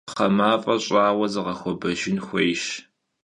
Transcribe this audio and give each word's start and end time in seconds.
Pxhe 0.09 0.27
maf'e 0.37 0.73
ş'aue 0.85 1.27
zığexuebejjın 1.33 2.17
xuêyş. 2.25 2.63